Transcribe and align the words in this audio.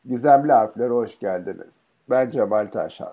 Gizemli 0.05 0.52
Harflere 0.52 0.89
hoş 0.89 1.18
geldiniz. 1.18 1.94
Ben 2.11 2.30
Cemal 2.30 2.66
Taşan. 2.66 3.12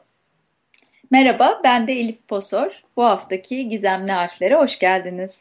Merhaba, 1.12 1.62
ben 1.64 1.88
de 1.88 1.94
Elif 1.94 2.28
Posor. 2.28 2.84
Bu 2.98 3.04
haftaki 3.04 3.70
Gizemli 3.70 4.12
Harflere 4.12 4.56
hoş 4.56 4.80
geldiniz. 4.80 5.38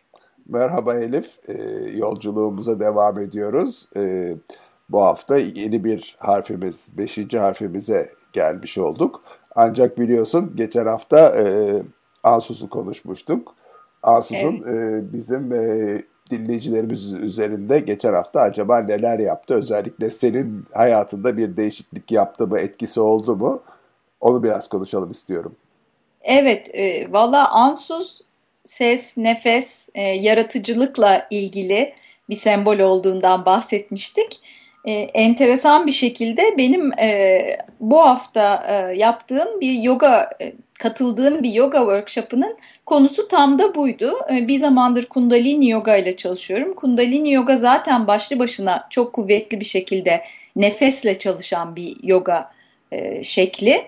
Merhaba 0.48 0.94
Elif, 0.94 1.38
ee, 1.48 1.52
yolculuğumuza 1.94 2.80
devam 2.80 3.18
ediyoruz. 3.18 3.88
Ee, 3.96 4.34
bu 4.88 5.00
hafta 5.00 5.36
yeni 5.38 5.84
bir 5.84 6.16
harfimiz, 6.18 6.98
beşinci 6.98 7.38
harfimize 7.38 8.12
gelmiş 8.32 8.78
olduk. 8.78 9.22
Ancak 9.54 9.98
biliyorsun 9.98 10.52
geçen 10.56 10.86
hafta 10.86 11.28
e, 11.28 11.74
Ansus'u 12.22 12.70
konuşmuştuk. 12.70 13.54
Ansus'un 14.02 14.64
evet. 14.66 15.04
e, 15.04 15.12
bizim 15.12 15.52
e, 15.52 16.02
dinleyicilerimiz 16.30 17.12
üzerinde 17.12 17.80
geçen 17.80 18.12
hafta 18.12 18.40
acaba 18.40 18.78
neler 18.80 19.18
yaptı? 19.18 19.54
Özellikle 19.54 20.10
senin 20.10 20.64
hayatında 20.74 21.36
bir 21.36 21.56
değişiklik 21.56 22.12
yaptı 22.12 22.46
mı, 22.46 22.58
etkisi 22.58 23.00
oldu 23.00 23.36
mu? 23.36 23.62
Onu 24.20 24.42
biraz 24.42 24.68
konuşalım 24.68 25.10
istiyorum. 25.10 25.52
Evet, 26.22 26.74
e, 26.74 27.12
valla 27.12 27.50
ansuz 27.50 28.20
ses, 28.64 29.16
nefes, 29.16 29.88
e, 29.94 30.02
yaratıcılıkla 30.02 31.26
ilgili 31.30 31.94
bir 32.28 32.36
sembol 32.36 32.78
olduğundan 32.78 33.44
bahsetmiştik. 33.44 34.40
E, 34.84 34.92
enteresan 34.92 35.86
bir 35.86 35.92
şekilde 35.92 36.58
benim 36.58 36.92
e, 36.98 37.58
bu 37.80 38.00
hafta 38.00 38.64
e, 38.68 38.98
yaptığım 38.98 39.60
bir 39.60 39.72
yoga, 39.72 40.30
e, 40.40 40.52
katıldığım 40.80 41.42
bir 41.42 41.52
yoga 41.52 41.78
workshop'ının 41.78 42.56
konusu 42.86 43.28
tam 43.28 43.58
da 43.58 43.74
buydu. 43.74 44.18
E, 44.32 44.48
bir 44.48 44.58
zamandır 44.58 45.06
Kundalini 45.06 45.70
Yoga 45.70 45.96
ile 45.96 46.16
çalışıyorum. 46.16 46.74
Kundalini 46.74 47.32
Yoga 47.32 47.56
zaten 47.56 48.06
başlı 48.06 48.38
başına 48.38 48.86
çok 48.90 49.12
kuvvetli 49.12 49.60
bir 49.60 49.64
şekilde 49.64 50.24
nefesle 50.56 51.18
çalışan 51.18 51.76
bir 51.76 51.96
yoga 52.02 52.52
e, 52.92 53.24
şekli. 53.24 53.86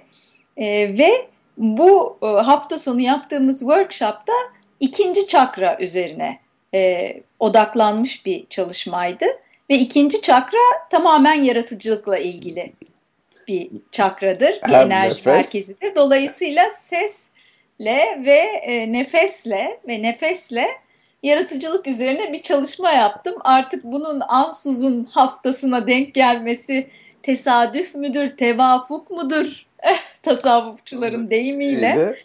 E, 0.57 0.99
ve 0.99 1.27
bu 1.59 2.19
e, 2.23 2.27
hafta 2.27 2.79
sonu 2.79 3.01
yaptığımız 3.01 3.59
workshopta 3.59 4.33
ikinci 4.81 5.27
çakra 5.27 5.79
üzerine 5.81 6.43
odaklanmış 7.39 8.27
bir 8.27 8.47
çalışmaydı. 8.47 9.25
Ve 9.71 9.75
ikinci 9.75 10.23
çakra 10.23 10.59
tamamen 10.91 11.35
yaratıcılıkla 11.35 12.19
ilgili 12.19 12.73
bir 13.53 13.71
çakradır, 13.91 14.61
bir 14.67 14.73
Hem 14.73 14.87
enerji 14.87 15.11
nefes. 15.11 15.27
merkezidir. 15.27 15.95
Dolayısıyla 15.95 16.71
sesle 16.71 18.23
ve 18.27 18.41
e, 18.63 18.93
nefesle 18.93 19.81
ve 19.89 20.03
nefesle 20.03 20.67
yaratıcılık 21.23 21.87
üzerine 21.87 22.33
bir 22.33 22.43
çalışma 22.43 22.91
yaptım. 22.91 23.35
Artık 23.45 23.85
bunun 23.85 24.21
ansuzun 24.21 25.05
haftasına 25.05 25.87
denk 25.87 26.15
gelmesi 26.15 26.87
tesadüf 27.23 27.95
müdür, 27.95 28.37
tevafuk 28.37 29.11
mudur? 29.11 29.67
Tasavvufçuların 30.23 31.31
deyimiyle. 31.31 32.17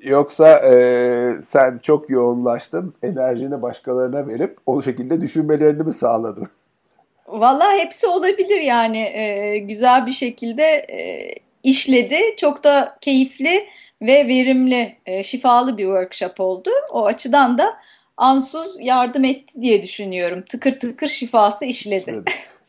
Yoksa 0.00 0.58
e, 0.58 1.42
sen 1.42 1.78
çok 1.78 2.10
yoğunlaştın, 2.10 2.94
enerjini 3.02 3.62
başkalarına 3.62 4.26
verip 4.26 4.58
o 4.66 4.82
şekilde 4.82 5.20
düşünmelerini 5.20 5.82
mi 5.82 5.92
sağladın? 5.92 6.48
Valla 7.32 7.72
hepsi 7.72 8.06
olabilir 8.06 8.60
yani 8.60 8.98
e, 8.98 9.58
güzel 9.58 10.06
bir 10.06 10.12
şekilde 10.12 10.64
e, 10.64 11.34
işledi. 11.62 12.20
Çok 12.36 12.64
da 12.64 12.96
keyifli 13.00 13.66
ve 14.02 14.28
verimli, 14.28 14.96
e, 15.06 15.22
şifalı 15.22 15.78
bir 15.78 15.84
workshop 15.84 16.40
oldu. 16.40 16.70
O 16.92 17.06
açıdan 17.06 17.58
da 17.58 17.76
ansuz 18.16 18.76
yardım 18.80 19.24
etti 19.24 19.62
diye 19.62 19.82
düşünüyorum. 19.82 20.44
Tıkır 20.48 20.80
tıkır 20.80 21.08
şifası 21.08 21.64
işledi. 21.64 22.24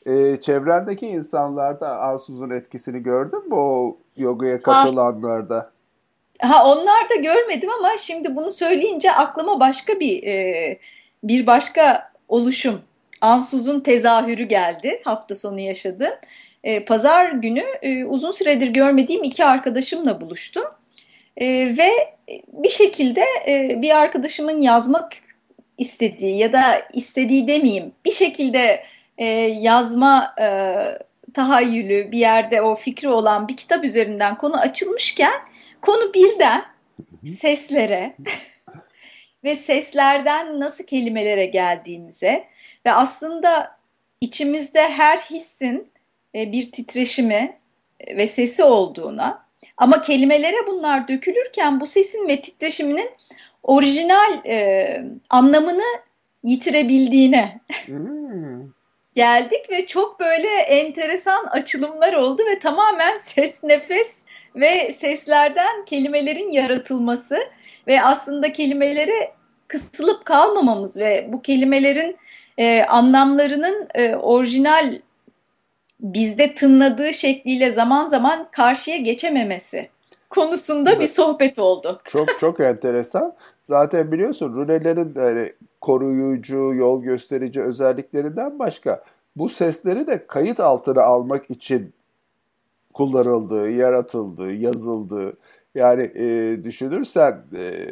E, 0.05 0.41
çevrendeki 0.41 1.07
insanlarda 1.07 1.99
ansuzun 1.99 2.49
etkisini 2.49 3.03
gördün 3.03 3.47
mü 3.49 3.55
o 3.55 3.97
yogaya 4.17 4.61
katılanlarda? 4.61 5.71
Ha, 6.39 6.49
ha 6.49 6.71
onlar 6.71 7.09
da 7.09 7.15
görmedim 7.15 7.69
ama 7.79 7.97
şimdi 7.97 8.35
bunu 8.35 8.51
söyleyince 8.51 9.11
aklıma 9.11 9.59
başka 9.59 9.99
bir 9.99 10.23
e, 10.23 10.79
bir 11.23 11.47
başka 11.47 12.11
oluşum 12.27 12.81
ansuzun 13.21 13.79
tezahürü 13.79 14.43
geldi 14.43 15.01
hafta 15.05 15.35
sonu 15.35 15.59
yaşadım. 15.59 16.13
E, 16.63 16.85
Pazar 16.85 17.31
günü 17.31 17.63
e, 17.81 18.05
uzun 18.05 18.31
süredir 18.31 18.67
görmediğim 18.67 19.23
iki 19.23 19.45
arkadaşımla 19.45 20.21
buluştum. 20.21 20.65
E, 21.37 21.47
ve 21.77 21.89
bir 22.47 22.69
şekilde 22.69 23.25
e, 23.47 23.81
bir 23.81 23.97
arkadaşımın 23.97 24.61
yazmak 24.61 25.13
istediği 25.77 26.37
ya 26.37 26.53
da 26.53 26.81
istediği 26.93 27.47
demeyeyim 27.47 27.91
bir 28.05 28.11
şekilde 28.11 28.83
e, 29.17 29.25
yazma 29.25 30.35
e, 30.41 30.75
tahayyülü 31.33 32.11
bir 32.11 32.19
yerde 32.19 32.61
o 32.61 32.75
fikri 32.75 33.09
olan 33.09 33.47
bir 33.47 33.57
kitap 33.57 33.83
üzerinden 33.83 34.37
konu 34.37 34.59
açılmışken 34.59 35.33
konu 35.81 36.13
birden 36.13 36.63
seslere 37.39 38.15
ve 39.43 39.55
seslerden 39.55 40.59
nasıl 40.59 40.83
kelimelere 40.83 41.45
geldiğimize 41.45 42.43
ve 42.85 42.93
aslında 42.93 43.77
içimizde 44.21 44.89
her 44.89 45.17
hissin 45.17 45.91
e, 46.35 46.51
bir 46.51 46.71
titreşimi 46.71 47.57
e, 47.99 48.17
ve 48.17 48.27
sesi 48.27 48.63
olduğuna 48.63 49.45
ama 49.77 50.01
kelimelere 50.01 50.67
bunlar 50.67 51.07
dökülürken 51.07 51.79
bu 51.79 51.87
sesin 51.87 52.27
ve 52.27 52.41
titreşiminin 52.41 53.09
orijinal 53.63 54.45
e, 54.45 55.03
anlamını 55.29 56.01
yitirebildiğine 56.43 57.59
hmm. 57.85 58.71
geldik 59.15 59.69
ve 59.69 59.87
çok 59.87 60.19
böyle 60.19 60.47
enteresan 60.47 61.45
açılımlar 61.45 62.13
oldu 62.13 62.41
ve 62.51 62.59
tamamen 62.59 63.17
ses 63.17 63.63
nefes 63.63 64.21
ve 64.55 64.93
seslerden 64.93 65.85
kelimelerin 65.85 66.51
yaratılması 66.51 67.39
ve 67.87 68.03
aslında 68.03 68.53
kelimelere 68.53 69.33
kısılıp 69.67 70.25
kalmamamız 70.25 70.97
ve 70.97 71.29
bu 71.31 71.41
kelimelerin 71.41 72.17
e, 72.57 72.83
anlamlarının 72.83 73.87
e, 73.95 74.15
orijinal 74.15 74.99
bizde 75.99 76.55
tınladığı 76.55 77.13
şekliyle 77.13 77.71
zaman 77.71 78.07
zaman 78.07 78.47
karşıya 78.51 78.97
geçememesi 78.97 79.89
konusunda 80.29 80.99
bir 80.99 81.07
sohbet 81.07 81.59
oldu. 81.59 82.01
Çok 82.03 82.39
çok 82.39 82.59
enteresan. 82.59 83.33
Zaten 83.59 84.11
biliyorsun 84.11 84.53
rulelerin 84.53 85.13
yani 85.15 85.53
koruyucu, 85.81 86.73
yol 86.75 87.03
gösterici 87.03 87.61
özelliklerinden 87.61 88.59
başka 88.59 89.03
bu 89.35 89.49
sesleri 89.49 90.07
de 90.07 90.27
kayıt 90.27 90.59
altına 90.59 91.01
almak 91.01 91.51
için 91.51 91.93
kullanıldığı, 92.93 93.69
yaratıldığı, 93.69 94.53
yazıldığı. 94.53 95.33
Yani 95.75 96.11
e, 96.15 96.57
düşünürsen 96.63 97.43
e, 97.57 97.85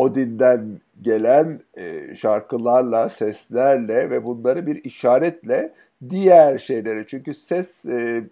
Odin'den 0.00 0.80
gelen 1.02 1.60
e, 1.74 2.14
şarkılarla, 2.14 3.08
seslerle 3.08 4.10
ve 4.10 4.24
bunları 4.24 4.66
bir 4.66 4.84
işaretle 4.84 5.72
diğer 6.10 6.58
şeylere 6.58 7.06
çünkü 7.06 7.34
ses 7.34 7.86
e, 7.86 8.24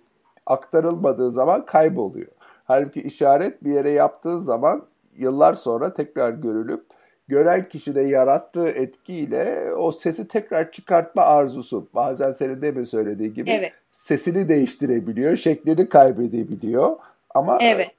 aktarılmadığı 0.47 1.31
zaman 1.31 1.65
kayboluyor. 1.65 2.29
Halbuki 2.65 3.03
işaret 3.03 3.65
bir 3.65 3.73
yere 3.73 3.91
yaptığın 3.91 4.39
zaman 4.39 4.83
yıllar 5.17 5.55
sonra 5.55 5.95
tekrar 5.95 6.31
görülüp 6.31 6.85
gören 7.29 7.65
kişide 7.65 8.01
yarattığı 8.01 8.69
etkiyle 8.69 9.75
o 9.77 9.93
sesi 9.93 10.29
tekrar 10.29 10.73
çıkartma 10.73 11.23
arzusu 11.23 11.89
bazen 11.95 12.33
senin 12.33 12.63
de 12.63 12.71
mi 12.71 12.87
söylediği 12.87 13.35
gibi 13.35 13.51
evet. 13.51 13.73
sesini 13.93 14.49
değiştirebiliyor, 14.49 15.37
şeklini 15.37 15.89
kaybedebiliyor 15.89 16.97
ama 17.35 17.59
evet. 17.61 17.91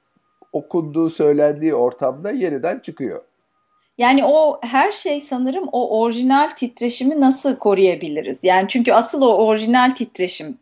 okunduğu, 0.52 1.10
söylendiği 1.10 1.74
ortamda 1.74 2.30
yeniden 2.30 2.78
çıkıyor. 2.78 3.20
Yani 4.00 4.24
o 4.24 4.60
her 4.62 4.92
şey 4.92 5.20
sanırım 5.20 5.68
o 5.72 6.00
orijinal 6.00 6.50
titreşimi 6.56 7.20
nasıl 7.20 7.56
koruyabiliriz? 7.56 8.44
Yani 8.44 8.68
çünkü 8.68 8.92
asıl 8.92 9.22
o 9.22 9.46
orijinal 9.46 9.94
titreşim 9.94 10.58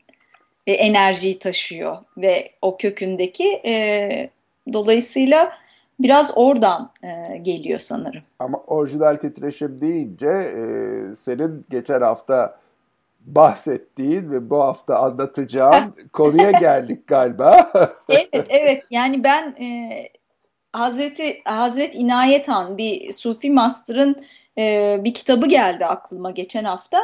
e, 0.67 0.73
enerjiyi 0.73 1.39
taşıyor 1.39 1.97
ve 2.17 2.51
o 2.63 2.77
kökündeki 2.77 3.61
e, 3.65 4.31
dolayısıyla 4.73 5.53
biraz 6.01 6.33
oradan 6.39 6.91
e, 7.03 7.37
geliyor 7.37 7.81
sanırım. 7.81 8.23
Ama 8.39 8.59
orijinal 8.67 9.17
titreşim 9.17 9.81
deyince 9.81 10.27
e, 10.27 10.63
senin 11.17 11.67
geçen 11.71 12.01
hafta 12.01 12.59
bahsettiğin 13.21 14.31
ve 14.31 14.51
bu 14.51 14.61
hafta 14.61 14.99
anlatacağım 14.99 15.95
konuya 16.13 16.51
geldik 16.51 17.07
galiba. 17.07 17.73
evet, 18.09 18.47
evet. 18.49 18.85
Yani 18.91 19.25
ben 19.25 19.57
e, 19.61 20.09
Hazreti 20.79 21.43
Hazret 21.45 21.95
İnayet 21.95 22.49
Han 22.49 22.79
bir 22.79 23.13
Sufi 23.13 23.51
Master'ın 23.51 24.17
e, 24.59 24.97
bir 25.05 25.15
kitabı 25.15 25.49
geldi 25.49 25.87
aklıma 25.87 26.31
geçen 26.31 26.65
hafta 26.65 26.99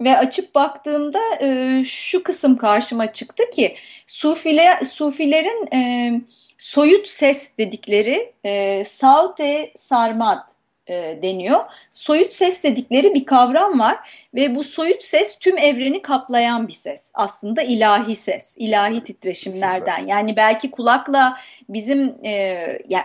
ve 0.00 0.18
açıp 0.18 0.54
baktığımda 0.54 1.20
e, 1.40 1.82
şu 1.84 2.22
kısım 2.22 2.56
karşıma 2.56 3.12
çıktı 3.12 3.42
ki 3.50 3.76
Sufile, 4.06 4.84
Sufilerin 4.90 5.74
e, 5.74 6.12
soyut 6.58 7.08
ses 7.08 7.58
dedikleri 7.58 8.32
e, 8.44 8.84
saute 8.84 9.72
sarmat 9.76 10.50
e, 10.86 11.18
deniyor. 11.22 11.64
Soyut 11.90 12.34
ses 12.34 12.62
dedikleri 12.62 13.14
bir 13.14 13.24
kavram 13.24 13.78
var 13.78 14.28
ve 14.34 14.54
bu 14.54 14.64
soyut 14.64 15.04
ses 15.04 15.38
tüm 15.38 15.58
evreni 15.58 16.02
kaplayan 16.02 16.68
bir 16.68 16.72
ses. 16.72 17.12
Aslında 17.14 17.62
ilahi 17.62 18.16
ses, 18.16 18.54
ilahi 18.56 19.04
titreşimlerden. 19.04 20.06
Yani 20.06 20.36
belki 20.36 20.70
kulakla 20.70 21.36
bizim 21.68 22.14
e, 22.24 22.30
ya 22.88 23.04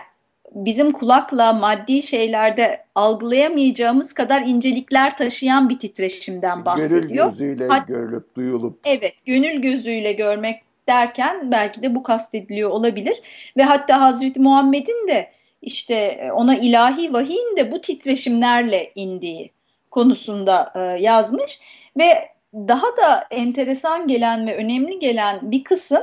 bizim 0.54 0.92
kulakla 0.92 1.52
maddi 1.52 2.02
şeylerde 2.02 2.84
algılayamayacağımız 2.94 4.12
kadar 4.12 4.42
incelikler 4.42 5.18
taşıyan 5.18 5.68
bir 5.68 5.78
titreşimden 5.78 6.64
bahsediyor. 6.64 7.02
Gönül 7.02 7.30
gözüyle 7.30 7.68
Hat 7.68 7.88
görülüp 7.88 8.36
duyulup. 8.36 8.80
Evet, 8.84 9.14
gönül 9.26 9.62
gözüyle 9.62 10.12
görmek 10.12 10.60
derken 10.88 11.50
belki 11.50 11.82
de 11.82 11.94
bu 11.94 12.02
kastediliyor 12.02 12.70
olabilir. 12.70 13.22
Ve 13.56 13.62
hatta 13.62 14.00
Hazreti 14.00 14.40
Muhammed'in 14.40 15.08
de 15.08 15.30
işte 15.62 15.94
e, 15.94 16.32
ona 16.32 16.56
ilahi 16.56 17.12
vahiyin 17.12 17.56
de 17.56 17.72
bu 17.72 17.80
titreşimlerle 17.80 18.92
indiği 18.94 19.50
konusunda 19.90 20.72
e, 20.74 21.02
yazmış. 21.02 21.60
Ve 21.98 22.28
daha 22.54 22.96
da 22.96 23.26
enteresan 23.30 24.08
gelen 24.08 24.46
ve 24.46 24.56
önemli 24.56 24.98
gelen 24.98 25.50
bir 25.50 25.64
kısım 25.64 26.02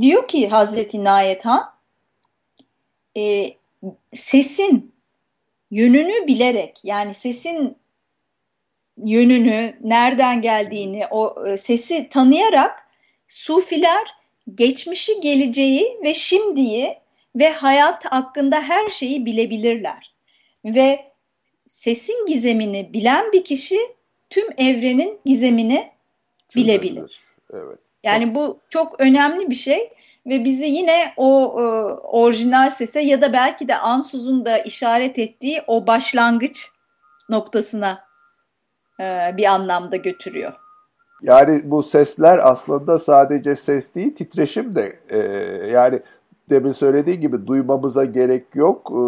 diyor 0.00 0.28
ki 0.28 0.48
Hazreti 0.48 1.04
Nayet 1.04 1.44
Han, 1.44 1.70
e, 3.16 3.50
sesin 4.14 4.94
yönünü 5.70 6.26
bilerek 6.26 6.80
yani 6.84 7.14
sesin 7.14 7.76
yönünü, 9.04 9.76
nereden 9.80 10.42
geldiğini, 10.42 11.06
o 11.10 11.46
e, 11.46 11.56
sesi 11.56 12.08
tanıyarak 12.08 12.88
sufiler 13.28 14.14
geçmişi, 14.54 15.20
geleceği 15.20 15.98
ve 16.02 16.14
şimdiyi 16.14 16.98
ve 17.36 17.50
hayat 17.50 18.04
hakkında 18.04 18.60
her 18.60 18.88
şeyi 18.88 19.26
bilebilirler. 19.26 20.14
Ve 20.64 21.04
sesin 21.66 22.26
gizemini 22.26 22.92
bilen 22.92 23.32
bir 23.32 23.44
kişi 23.44 23.78
tüm 24.30 24.48
evrenin 24.58 25.20
gizemini 25.24 25.90
bilebilir. 26.56 27.20
Evet. 27.52 27.78
Yani 28.04 28.34
bu 28.34 28.58
çok 28.70 29.00
önemli 29.00 29.50
bir 29.50 29.54
şey 29.54 29.90
ve 30.28 30.44
bizi 30.44 30.64
yine 30.64 31.12
o 31.16 31.56
e, 31.60 31.62
orijinal 31.92 32.70
sese 32.70 33.00
ya 33.00 33.22
da 33.22 33.32
belki 33.32 33.68
de 33.68 33.76
Ansuz'un 33.76 34.44
da 34.44 34.58
işaret 34.58 35.18
ettiği 35.18 35.62
o 35.66 35.86
başlangıç 35.86 36.66
noktasına 37.28 37.98
e, 39.00 39.36
bir 39.36 39.44
anlamda 39.44 39.96
götürüyor. 39.96 40.52
Yani 41.22 41.60
bu 41.64 41.82
sesler 41.82 42.40
aslında 42.42 42.98
sadece 42.98 43.56
ses 43.56 43.94
değil 43.94 44.14
titreşim 44.14 44.76
de 44.76 44.98
e, 45.08 45.18
yani 45.66 46.00
demin 46.50 46.72
söylediği 46.72 47.20
gibi 47.20 47.46
duymamıza 47.46 48.04
gerek 48.04 48.44
yok. 48.54 48.90
E, 48.90 49.02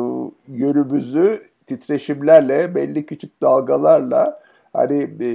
yönümüzü 0.52 1.40
titreşimlerle 1.66 2.74
belli 2.74 3.06
küçük 3.06 3.42
dalgalarla 3.42 4.40
hani 4.72 5.02
e, 5.20 5.30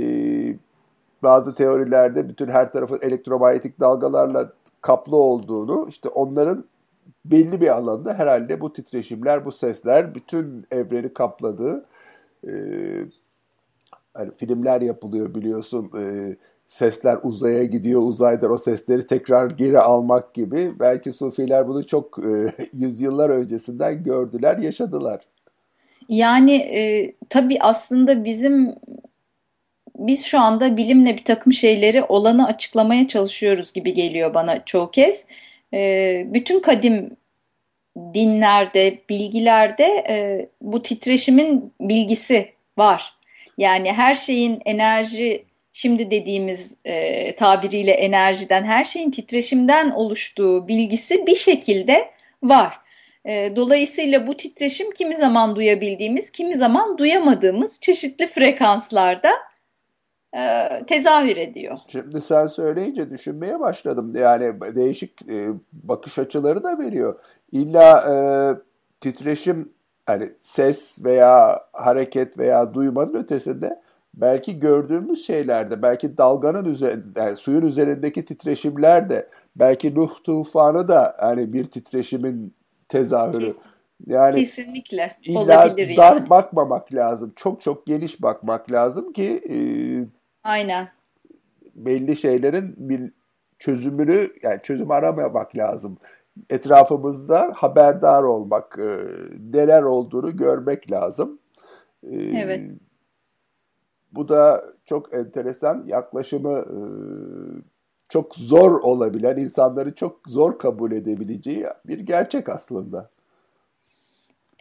bazı 1.24 1.56
teorilerde 1.56 2.30
bütün 2.30 2.48
her 2.48 2.72
tarafı 2.72 2.98
elektromanyetik 3.02 3.80
dalgalarla 3.80 4.52
kaplı 4.86 5.18
olduğunu 5.18 5.86
işte 5.90 6.10
onların 6.10 6.66
belli 7.26 7.62
bir 7.62 7.68
alanda 7.68 8.14
herhalde 8.14 8.62
bu 8.62 8.74
titreşimler, 8.74 9.46
bu 9.46 9.52
sesler 9.52 10.16
bütün 10.16 10.66
evreni 10.72 11.14
kapladığı 11.14 11.86
e, 12.48 12.52
hani 14.14 14.32
filmler 14.38 14.82
yapılıyor 14.82 15.36
biliyorsun 15.36 15.92
e, 16.00 16.36
sesler 16.68 17.18
uzaya 17.24 17.64
gidiyor 17.64 18.02
uzaydan 18.02 18.52
o 18.52 18.58
sesleri 18.58 19.08
tekrar 19.08 19.50
geri 19.50 19.80
almak 19.80 20.34
gibi 20.34 20.74
belki 20.80 21.12
sufiler 21.12 21.68
bunu 21.68 21.88
çok 21.88 22.20
e, 22.26 22.54
yüzyıllar 22.74 23.30
öncesinden 23.30 24.04
gördüler 24.04 24.58
yaşadılar. 24.58 25.22
Yani 26.10 26.56
e, 26.56 27.14
tabii 27.30 27.58
aslında 27.62 28.26
bizim 28.26 28.76
biz 29.96 30.26
şu 30.26 30.40
anda 30.40 30.78
bilimle 30.78 31.18
bir 31.18 31.24
takım 31.24 31.54
şeyleri 31.54 32.04
olanı 32.04 32.48
açıklamaya 32.48 33.08
çalışıyoruz 33.08 33.74
gibi 33.74 33.94
geliyor 33.94 34.34
bana 34.34 34.66
çoğu 34.66 34.92
kez. 34.92 35.26
E, 35.74 36.24
bütün 36.28 36.60
kadim 36.60 37.18
dinlerde, 38.14 39.00
bilgilerde 39.10 39.86
e, 40.10 40.48
bu 40.62 40.82
titreşimin 40.82 41.74
bilgisi 41.82 42.50
var. 42.78 43.16
Yani 43.58 43.94
her 43.94 44.16
şeyin 44.16 44.62
enerji, 44.66 45.46
şimdi 45.74 46.12
dediğimiz 46.12 46.76
e, 46.86 47.36
tabiriyle 47.36 47.92
enerjiden, 47.92 48.64
her 48.64 48.86
şeyin 48.86 49.12
titreşimden 49.12 49.92
oluştuğu 49.92 50.68
bilgisi 50.68 51.28
bir 51.28 51.36
şekilde 51.36 52.10
var. 52.44 52.80
E, 53.26 53.56
dolayısıyla 53.56 54.28
bu 54.28 54.38
titreşim 54.38 54.92
kimi 54.92 55.16
zaman 55.16 55.56
duyabildiğimiz, 55.56 56.32
kimi 56.32 56.56
zaman 56.56 56.98
duyamadığımız 56.98 57.82
çeşitli 57.82 58.28
frekanslarda 58.28 59.32
e, 60.36 60.70
tezahür 60.88 61.38
ediyor. 61.38 61.78
Şimdi 61.88 62.22
sen 62.22 62.48
söyleyince 62.48 63.10
düşünmeye 63.10 63.60
başladım. 63.60 64.14
Yani 64.16 64.54
değişik 64.76 65.30
e, 65.30 65.50
bakış 65.74 66.20
açıları 66.20 66.64
da 66.64 66.80
veriyor. 66.80 67.20
İlla 67.52 68.00
e, 68.00 68.16
titreşim 69.02 69.70
hani 70.06 70.30
ses 70.40 71.06
veya 71.06 71.62
hareket 71.74 72.38
veya 72.38 72.74
duymanın 72.74 73.14
ötesinde 73.14 73.82
belki 74.14 74.60
gördüğümüz 74.60 75.26
şeylerde, 75.26 75.82
belki 75.82 76.18
dalganın 76.18 76.66
üzerinde, 76.66 77.20
yani 77.20 77.38
suyun 77.38 77.62
üzerindeki 77.62 78.26
titreşimler 78.26 79.10
de, 79.10 79.30
belki 79.56 79.96
Nuh 79.96 80.24
tufanı 80.24 80.88
da 80.88 81.16
hani 81.20 81.54
bir 81.54 81.66
titreşimin 81.66 82.54
tezahürü. 82.90 83.46
Kesin. 83.46 83.62
Yani 84.08 84.40
Kesinlikle 84.40 85.18
illa 85.24 85.40
olabilir 85.40 85.98
dar 85.98 86.16
yani. 86.16 86.30
bakmamak 86.30 86.94
lazım. 86.94 87.34
Çok 87.36 87.62
çok 87.62 87.86
geniş 87.86 88.22
bakmak 88.22 88.72
lazım 88.72 89.14
ki 89.14 89.42
e, 89.50 89.56
Aynen. 90.46 90.90
belli 91.76 92.16
şeylerin 92.16 92.76
bir 92.78 93.12
çözümünü 93.60 94.30
yani 94.44 94.60
çözüm 94.64 94.92
aramamak 94.92 95.58
lazım. 95.58 95.98
Etrafımızda 96.50 97.54
haberdar 97.56 98.24
olmak, 98.24 98.80
e, 98.80 98.98
neler 99.54 99.82
olduğunu 99.84 100.38
görmek 100.38 100.92
lazım. 100.92 101.40
E, 102.04 102.16
evet. 102.16 102.62
Bu 104.12 104.30
da 104.30 104.64
çok 104.86 105.14
enteresan 105.14 105.84
yaklaşımı 105.88 106.58
e, 106.60 106.80
çok 108.10 108.36
zor 108.36 108.80
olabilen, 108.82 109.38
insanları 109.38 109.96
çok 109.96 110.20
zor 110.28 110.60
kabul 110.60 110.92
edebileceği 110.92 111.66
bir 111.88 112.00
gerçek 112.00 112.50
aslında. 112.50 113.10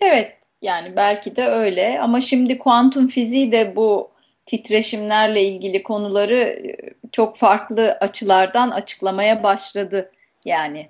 Evet, 0.00 0.32
yani 0.62 0.97
belki 0.97 1.37
de 1.37 1.47
öyle 1.47 2.00
ama 2.00 2.20
şimdi 2.20 2.58
kuantum 2.58 3.06
fiziği 3.06 3.52
de 3.52 3.76
bu 3.76 4.13
titreşimlerle 4.46 5.42
ilgili 5.42 5.82
konuları 5.82 6.38
e, 6.38 6.76
çok 7.12 7.36
farklı 7.36 7.92
açılardan 8.00 8.70
açıklamaya 8.70 9.42
başladı. 9.42 10.10
Yani 10.44 10.88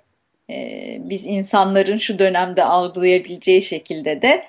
e, 0.49 0.55
biz 0.99 1.25
insanların 1.25 1.97
şu 1.97 2.19
dönemde 2.19 2.63
algılayabileceği 2.63 3.61
şekilde 3.61 4.21
de 4.21 4.43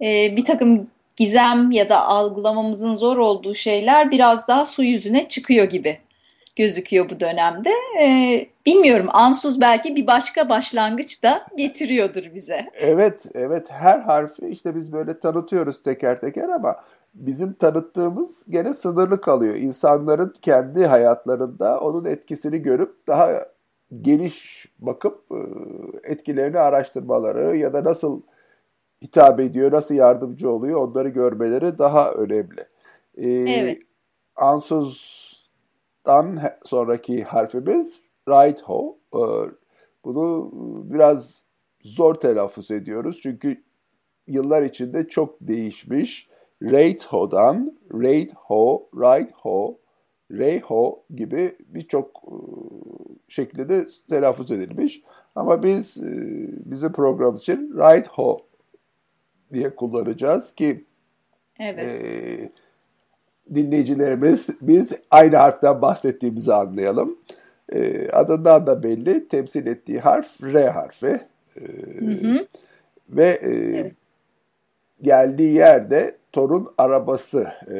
e, 0.00 0.36
bir 0.36 0.44
takım 0.44 0.90
gizem 1.16 1.70
ya 1.70 1.88
da 1.88 2.04
algılamamızın 2.04 2.94
zor 2.94 3.16
olduğu 3.16 3.54
şeyler 3.54 4.10
biraz 4.10 4.48
daha 4.48 4.66
su 4.66 4.82
yüzüne 4.82 5.28
çıkıyor 5.28 5.64
gibi 5.64 5.98
gözüküyor 6.56 7.10
bu 7.10 7.20
dönemde. 7.20 7.70
Ee, 8.00 8.46
bilmiyorum 8.66 9.08
ansuz 9.10 9.60
belki 9.60 9.96
bir 9.96 10.06
başka 10.06 10.48
başlangıç 10.48 11.22
da 11.22 11.46
getiriyordur 11.56 12.34
bize. 12.34 12.66
Evet, 12.74 13.26
evet 13.34 13.70
her 13.70 13.98
harfi 13.98 14.46
işte 14.48 14.76
biz 14.76 14.92
böyle 14.92 15.18
tanıtıyoruz 15.18 15.82
teker 15.82 16.20
teker 16.20 16.48
ama 16.48 16.76
bizim 17.14 17.52
tanıttığımız 17.52 18.46
gene 18.50 18.72
sınırlı 18.72 19.20
kalıyor. 19.20 19.54
İnsanların 19.54 20.34
kendi 20.42 20.86
hayatlarında 20.86 21.80
onun 21.80 22.04
etkisini 22.04 22.58
görüp 22.58 23.08
daha 23.08 23.52
geniş 24.00 24.66
bakıp 24.78 25.24
e, 25.30 25.40
etkilerini 26.12 26.58
araştırmaları 26.58 27.56
ya 27.56 27.72
da 27.72 27.84
nasıl 27.84 28.22
hitap 29.02 29.40
ediyor, 29.40 29.72
nasıl 29.72 29.94
yardımcı 29.94 30.50
oluyor 30.50 30.88
onları 30.88 31.08
görmeleri 31.08 31.78
daha 31.78 32.12
önemli. 32.12 32.66
Ee, 33.14 33.30
evet. 33.30 33.82
Ansuz'dan 34.36 36.38
sonraki 36.64 37.24
harfimiz 37.24 38.00
right 38.28 38.62
ho. 38.62 38.98
Ee, 39.14 39.18
bunu 40.04 40.50
biraz 40.84 41.42
zor 41.82 42.14
telaffuz 42.14 42.70
ediyoruz 42.70 43.20
çünkü 43.22 43.62
yıllar 44.26 44.62
içinde 44.62 45.08
çok 45.08 45.36
değişmiş. 45.40 46.31
Right 46.62 47.04
ho'dan 47.04 47.78
right 47.94 48.32
ho, 48.34 48.88
right 48.94 49.30
ho, 49.32 49.78
Reyho 50.32 51.02
gibi 51.14 51.56
birçok 51.68 52.06
e, 52.26 52.34
şekilde 53.28 53.86
telaffuz 54.10 54.50
edilmiş. 54.50 55.02
Ama 55.34 55.62
biz 55.62 55.96
e, 55.96 56.12
bizim 56.64 56.92
program 56.92 57.34
için 57.34 57.72
Right 57.76 58.08
Ho 58.08 58.46
diye 59.52 59.74
kullanacağız 59.74 60.54
ki 60.54 60.84
evet. 61.60 61.78
e, 61.78 62.50
dinleyicilerimiz 63.54 64.48
biz 64.62 64.92
aynı 65.10 65.36
harften 65.36 65.82
bahsettiğimizi 65.82 66.54
anlayalım. 66.54 67.18
E, 67.72 68.08
adından 68.08 68.66
da 68.66 68.82
belli 68.82 69.28
temsil 69.28 69.66
ettiği 69.66 70.00
harf 70.00 70.42
R 70.42 70.68
harfi. 70.68 71.20
E, 71.56 71.60
hı 72.00 72.10
hı. 72.10 72.46
Ve 73.08 73.26
e, 73.42 73.50
evet. 73.50 73.92
Geldiği 75.02 75.54
yerde 75.54 76.16
torun 76.32 76.68
arabası, 76.78 77.46
e, 77.72 77.78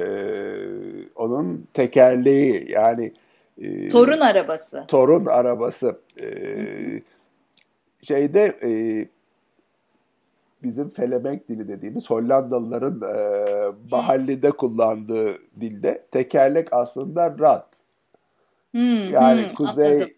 onun 1.14 1.66
tekerleği 1.74 2.70
yani 2.70 3.12
e, 3.58 3.88
torun 3.88 4.20
arabası. 4.20 4.84
Torun 4.88 5.26
arabası. 5.26 6.00
E, 6.20 6.26
şeyde 8.02 8.56
e, 8.62 8.70
bizim 10.62 10.90
Felemenk 10.90 11.48
dili 11.48 11.68
dediğimiz 11.68 12.10
Hollandalıların 12.10 13.00
e, 13.16 13.72
mahallede 13.90 14.50
kullandığı 14.50 15.38
dilde 15.60 16.06
tekerlek 16.10 16.68
aslında 16.72 17.36
rat. 17.38 17.66
Hmm, 18.70 19.12
yani 19.12 19.48
hmm, 19.48 19.54
kuzey 19.54 19.92
anladım. 19.92 20.10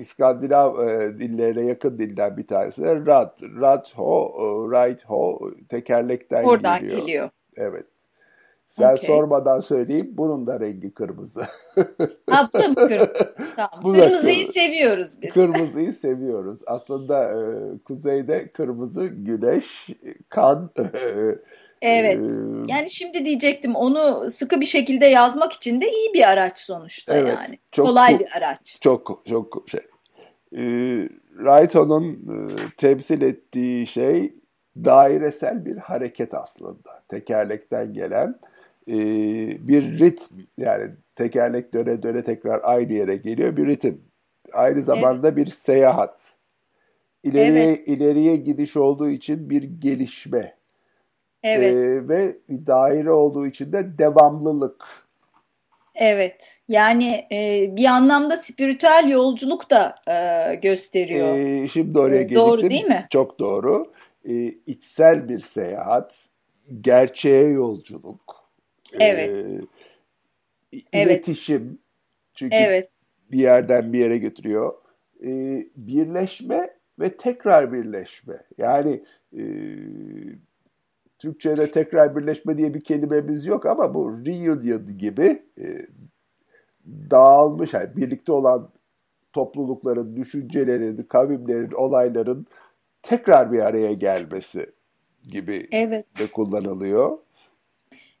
İskandinav 0.00 0.88
e, 0.88 1.18
dillerine 1.18 1.66
yakın 1.66 1.98
dilden 1.98 2.36
bir 2.36 2.46
tanesi 2.46 2.82
de 2.82 3.06
rat. 3.06 3.42
Rat 3.60 3.92
ho, 3.96 4.32
e, 4.38 4.42
right 4.70 5.04
ho 5.04 5.40
tekerlekten 5.68 6.44
Oradan 6.44 6.80
geliyor. 6.80 6.98
geliyor. 7.00 7.30
Evet. 7.56 7.86
Sen 8.66 8.84
okay. 8.94 9.06
sormadan 9.06 9.60
söyleyeyim 9.60 10.10
bunun 10.12 10.46
da 10.46 10.60
rengi 10.60 10.94
kırmızı. 10.94 11.42
ha 12.30 12.48
bu 12.54 12.58
da 12.58 12.68
mı 12.68 12.74
kırmızı? 12.74 13.34
Tamam. 13.56 13.80
Bu 13.82 13.92
Kırmızıyı 13.92 14.34
kırmızı. 14.36 14.52
seviyoruz 14.52 15.22
biz. 15.22 15.34
Kırmızıyı 15.34 15.92
seviyoruz. 15.92 16.60
Aslında 16.66 17.30
e, 17.30 17.42
kuzeyde 17.84 18.52
kırmızı 18.52 19.06
güneş, 19.06 19.88
kan. 20.28 20.70
Evet. 21.82 22.18
E, 22.18 22.72
yani 22.72 22.90
şimdi 22.90 23.24
diyecektim 23.24 23.74
onu 23.74 24.30
sıkı 24.30 24.60
bir 24.60 24.66
şekilde 24.66 25.06
yazmak 25.06 25.52
için 25.52 25.80
de 25.80 25.90
iyi 25.90 26.14
bir 26.14 26.28
araç 26.28 26.58
sonuçta 26.58 27.16
evet, 27.16 27.34
yani. 27.34 27.58
Çok, 27.72 27.86
Kolay 27.86 28.18
bir 28.18 28.36
araç. 28.36 28.76
Çok 28.80 29.22
çok 29.28 29.64
şey. 29.68 29.80
E, 30.56 30.62
Rayton'un 31.44 32.12
e, 32.12 32.56
temsil 32.76 33.22
ettiği 33.22 33.86
şey 33.86 34.34
dairesel 34.76 35.64
bir 35.64 35.76
hareket 35.76 36.34
aslında. 36.34 37.02
Tekerlekten 37.08 37.92
gelen 37.92 38.38
e, 38.88 38.96
bir 39.68 39.98
ritm 39.98 40.34
yani 40.58 40.90
tekerlek 41.16 41.74
döne 41.74 42.02
döne 42.02 42.24
tekrar 42.24 42.60
aynı 42.62 42.92
yere 42.92 43.16
geliyor 43.16 43.56
bir 43.56 43.66
ritim. 43.66 44.00
Aynı 44.52 44.82
zamanda 44.82 45.28
evet. 45.28 45.36
bir 45.36 45.46
seyahat. 45.46 46.34
İleriye 47.22 47.64
evet. 47.64 47.88
ileriye 47.88 48.36
gidiş 48.36 48.76
olduğu 48.76 49.08
için 49.08 49.50
bir 49.50 49.62
gelişme. 49.62 50.59
Evet. 51.42 51.74
E, 51.74 52.08
ve 52.08 52.36
bir 52.48 52.66
daire 52.66 53.10
olduğu 53.10 53.46
için 53.46 53.72
de 53.72 53.98
devamlılık. 53.98 54.84
Evet. 55.94 56.60
Yani 56.68 57.26
e, 57.32 57.68
bir 57.76 57.84
anlamda 57.84 58.36
spiritüel 58.36 59.08
yolculuk 59.08 59.70
da 59.70 59.94
e, 60.08 60.54
gösteriyor. 60.54 61.36
E, 61.36 61.68
şimdi 61.68 61.98
oraya 61.98 62.22
geldim. 62.22 62.36
Doğru 62.36 62.70
değil 62.70 62.84
mi? 62.84 63.06
Çok 63.10 63.38
doğru. 63.38 63.84
E, 64.28 64.34
içsel 64.66 65.28
bir 65.28 65.38
seyahat, 65.38 66.28
gerçeğe 66.80 67.48
yolculuk 67.48 68.40
Evet. 68.98 69.30
E, 70.92 71.02
iletişim. 71.02 71.78
Çünkü 72.34 72.56
evet. 72.56 72.90
bir 73.32 73.38
yerden 73.38 73.92
bir 73.92 73.98
yere 73.98 74.18
götürüyor. 74.18 74.72
E, 75.24 75.30
birleşme 75.76 76.70
ve 76.98 77.16
tekrar 77.16 77.72
birleşme. 77.72 78.42
Yani 78.58 79.04
e, 79.32 79.42
Türkçe'de 81.20 81.70
tekrar 81.70 82.16
birleşme 82.16 82.58
diye 82.58 82.74
bir 82.74 82.80
kelimemiz 82.80 83.46
yok 83.46 83.66
ama 83.66 83.94
bu 83.94 84.26
reunion 84.26 84.98
gibi 84.98 85.42
e, 85.60 85.86
dağılmış, 87.10 87.72
yani 87.74 87.96
birlikte 87.96 88.32
olan 88.32 88.70
toplulukların, 89.32 90.16
düşüncelerin, 90.16 90.96
kavimlerin, 90.96 91.72
olayların 91.72 92.46
tekrar 93.02 93.52
bir 93.52 93.58
araya 93.58 93.92
gelmesi 93.92 94.66
gibi 95.30 95.68
evet. 95.72 96.18
de 96.18 96.26
kullanılıyor. 96.26 97.18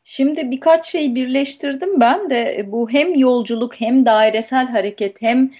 Şimdi 0.04 0.50
birkaç 0.50 0.86
şey 0.86 1.14
birleştirdim 1.14 2.00
ben 2.00 2.30
de 2.30 2.66
bu 2.72 2.90
hem 2.90 3.14
yolculuk 3.14 3.80
hem 3.80 4.06
dairesel 4.06 4.68
hareket 4.68 5.22
hem 5.22 5.50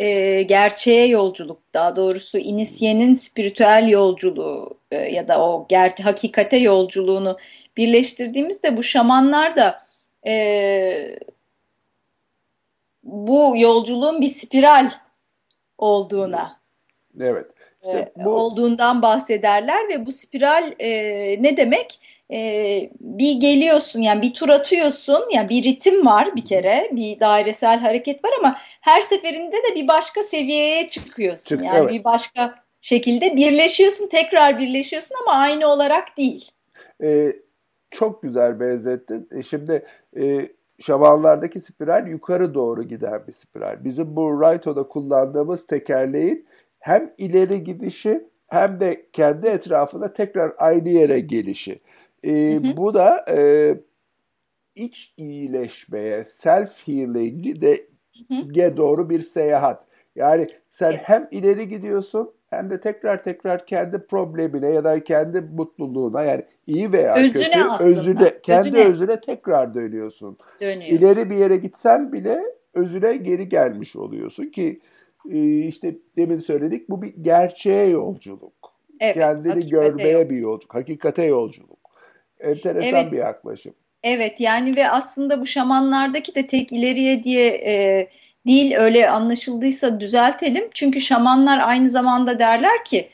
e, 0.00 0.42
gerçeğe 0.42 1.06
yolculuk 1.06 1.62
daha 1.74 1.96
doğrusu 1.96 2.38
inisyenin 2.38 3.14
spiritüel 3.14 3.88
yolculuğu 3.88 4.78
e, 4.90 4.96
ya 4.96 5.28
da 5.28 5.44
o 5.44 5.66
ger 5.68 5.94
hakikate 6.02 6.56
yolculuğunu 6.56 7.38
birleştirdiğimizde 7.76 8.76
bu 8.76 8.82
şamanlar 8.82 9.56
da 9.56 9.82
e, 10.26 11.18
bu 13.02 13.54
yolculuğun 13.56 14.20
bir 14.20 14.28
spiral 14.28 14.90
olduğuna 15.78 16.56
evet. 17.20 17.46
İşte 17.82 18.12
e, 18.20 18.24
bu... 18.24 18.30
olduğundan 18.30 19.02
bahsederler 19.02 19.88
ve 19.88 20.06
bu 20.06 20.12
spiral 20.12 20.72
e, 20.78 20.88
ne 21.42 21.56
demek? 21.56 22.00
e, 22.32 22.90
bir 23.00 23.32
geliyorsun 23.40 24.00
yani 24.00 24.22
bir 24.22 24.34
tur 24.34 24.48
atıyorsun 24.48 25.24
yani 25.34 25.48
bir 25.48 25.64
ritim 25.64 26.06
var 26.06 26.36
bir 26.36 26.44
kere 26.44 26.90
bir 26.92 27.20
dairesel 27.20 27.78
hareket 27.80 28.24
var 28.24 28.30
ama 28.38 28.56
her 28.80 29.02
seferinde 29.02 29.56
de 29.56 29.74
bir 29.74 29.88
başka 29.88 30.22
seviyeye 30.22 30.88
çıkıyorsun 30.88 31.44
Çık, 31.44 31.64
yani 31.64 31.78
evet. 31.78 31.90
bir 31.90 32.04
başka 32.04 32.54
şekilde 32.80 33.36
birleşiyorsun 33.36 34.08
tekrar 34.08 34.58
birleşiyorsun 34.58 35.16
ama 35.22 35.36
aynı 35.36 35.66
olarak 35.66 36.16
değil. 36.16 36.50
Ee, 37.02 37.32
çok 37.90 38.22
güzel 38.22 38.60
benzettin. 38.60 39.28
E, 39.36 39.42
şimdi 39.42 39.84
e, 40.20 40.48
şamanlardaki 40.80 41.60
spiral 41.60 42.06
yukarı 42.06 42.54
doğru 42.54 42.82
giden 42.82 43.26
bir 43.26 43.32
spiral. 43.32 43.76
Bizim 43.84 44.16
bu 44.16 44.40
Raito'da 44.40 44.82
kullandığımız 44.82 45.66
tekerleğin 45.66 46.46
hem 46.80 47.12
ileri 47.18 47.64
gidişi 47.64 48.28
hem 48.46 48.80
de 48.80 49.06
kendi 49.12 49.46
etrafında 49.46 50.12
tekrar 50.12 50.52
aynı 50.58 50.88
yere 50.88 51.20
gelişi. 51.20 51.80
E, 52.22 52.54
hı 52.54 52.68
hı. 52.68 52.76
Bu 52.76 52.94
da 52.94 53.24
e, 53.28 53.74
iç 54.74 55.14
iyileşmeye, 55.16 56.24
self 56.24 56.88
healing'i 56.88 57.60
de 57.60 57.86
ge 58.52 58.76
doğru 58.76 59.10
bir 59.10 59.20
seyahat. 59.20 59.86
Yani 60.16 60.48
sen 60.68 60.92
hem 60.92 61.28
ileri 61.30 61.68
gidiyorsun 61.68 62.32
hem 62.50 62.70
de 62.70 62.80
tekrar 62.80 63.22
tekrar 63.22 63.66
kendi 63.66 63.98
problemine 63.98 64.70
ya 64.70 64.84
da 64.84 65.04
kendi 65.04 65.40
mutluluğuna 65.40 66.22
yani 66.22 66.44
iyi 66.66 66.92
veya 66.92 67.16
özüne 67.16 67.32
kötü 67.32 67.60
aslında. 67.60 67.90
özüne 67.90 68.30
kendi 68.42 68.68
özüne. 68.68 68.84
özüne 68.84 69.20
tekrar 69.20 69.74
dönüyorsun. 69.74 70.38
Dönüyorsun. 70.60 70.96
İleri 70.96 71.30
bir 71.30 71.36
yere 71.36 71.56
gitsen 71.56 72.12
bile 72.12 72.42
özüne 72.74 73.16
geri 73.16 73.48
gelmiş 73.48 73.96
oluyorsun 73.96 74.44
ki 74.44 74.78
işte 75.68 75.94
demin 76.16 76.38
söyledik 76.38 76.90
bu 76.90 77.02
bir 77.02 77.14
gerçeğe 77.20 77.88
yolculuk. 77.88 78.52
Evet, 79.00 79.14
Kendini 79.14 79.68
görmeye 79.68 80.12
yolculuk. 80.12 80.30
bir 80.30 80.36
yolculuk, 80.36 80.74
hakikate 80.74 81.24
yolculuk. 81.24 81.78
Enteresan 82.40 83.00
evet. 83.00 83.12
bir 83.12 83.18
yaklaşım. 83.18 83.74
Evet 84.02 84.40
yani 84.40 84.76
ve 84.76 84.90
aslında 84.90 85.40
bu 85.40 85.46
şamanlardaki 85.46 86.34
de 86.34 86.46
tek 86.46 86.72
ileriye 86.72 87.24
diye 87.24 87.48
e, 87.48 88.08
değil 88.46 88.76
öyle 88.76 89.10
anlaşıldıysa 89.10 90.00
düzeltelim. 90.00 90.68
Çünkü 90.74 91.00
şamanlar 91.00 91.58
aynı 91.58 91.90
zamanda 91.90 92.38
derler 92.38 92.84
ki 92.84 93.08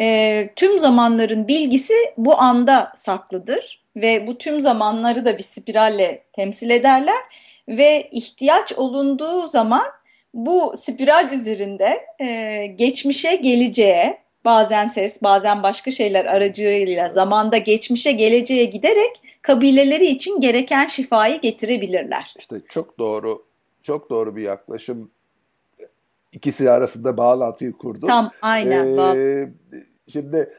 e, 0.00 0.48
tüm 0.56 0.78
zamanların 0.78 1.48
bilgisi 1.48 1.94
bu 2.16 2.40
anda 2.40 2.92
saklıdır 2.96 3.82
ve 3.96 4.26
bu 4.26 4.38
tüm 4.38 4.60
zamanları 4.60 5.24
da 5.24 5.38
bir 5.38 5.42
spiralle 5.42 6.24
temsil 6.32 6.70
ederler 6.70 7.20
ve 7.68 8.08
ihtiyaç 8.12 8.72
olunduğu 8.72 9.48
zaman 9.48 9.86
bu 10.34 10.72
spiral 10.76 11.32
üzerinde 11.32 12.06
e, 12.20 12.66
geçmişe 12.66 13.36
geleceğe 13.36 14.18
bazen 14.44 14.88
ses, 14.88 15.22
bazen 15.22 15.62
başka 15.62 15.90
şeyler 15.90 16.24
aracılığıyla 16.24 17.08
zamanda 17.08 17.58
geçmişe, 17.58 18.12
geleceğe 18.12 18.64
giderek 18.64 19.22
kabileleri 19.42 20.06
için 20.06 20.40
gereken 20.40 20.86
şifayı 20.86 21.40
getirebilirler. 21.40 22.34
İşte 22.38 22.56
çok 22.68 22.98
doğru, 22.98 23.44
çok 23.82 24.10
doğru 24.10 24.36
bir 24.36 24.42
yaklaşım. 24.42 25.10
İkisi 26.32 26.70
arasında 26.70 27.16
bağlantıyı 27.16 27.72
kurdum. 27.72 28.08
Tam, 28.08 28.30
aynen. 28.42 28.98
Ee, 28.98 29.48
şimdi 30.08 30.52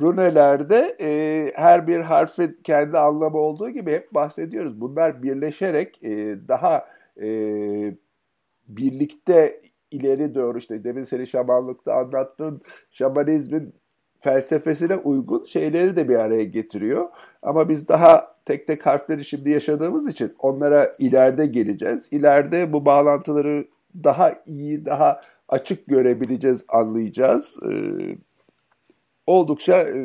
runelerde 0.00 0.96
e, 1.00 1.50
her 1.54 1.86
bir 1.86 2.00
harfin 2.00 2.58
kendi 2.64 2.98
anlamı 2.98 3.38
olduğu 3.38 3.70
gibi 3.70 3.92
hep 3.92 4.14
bahsediyoruz. 4.14 4.80
Bunlar 4.80 5.22
birleşerek 5.22 6.04
e, 6.04 6.34
daha 6.48 6.86
e, 7.22 7.28
birlikte 8.68 9.60
ileri 9.90 10.34
doğru 10.34 10.58
işte 10.58 10.84
demin 10.84 11.04
seni 11.04 11.26
şamanlıkta 11.26 11.94
anlattın. 11.94 12.62
Şamanizmin 12.90 13.74
felsefesine 14.20 14.96
uygun 14.96 15.44
şeyleri 15.44 15.96
de 15.96 16.08
bir 16.08 16.16
araya 16.16 16.44
getiriyor. 16.44 17.08
Ama 17.42 17.68
biz 17.68 17.88
daha 17.88 18.36
tek 18.44 18.66
tek 18.66 18.86
harfleri 18.86 19.24
şimdi 19.24 19.50
yaşadığımız 19.50 20.08
için 20.08 20.34
onlara 20.38 20.92
ileride 20.98 21.46
geleceğiz. 21.46 22.08
İleride 22.10 22.72
bu 22.72 22.84
bağlantıları 22.84 23.66
daha 24.04 24.34
iyi, 24.46 24.86
daha 24.86 25.20
açık 25.48 25.86
görebileceğiz, 25.86 26.64
anlayacağız. 26.68 27.56
Ee, 27.62 28.16
oldukça 29.26 29.76
e, 29.76 30.00